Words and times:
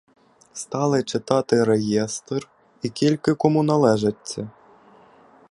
Стали 0.53 1.03
читати 1.03 1.63
реєстр, 1.63 2.49
і 2.81 2.89
кільки 2.89 3.33
кому 3.35 3.63
належиться. 3.63 4.49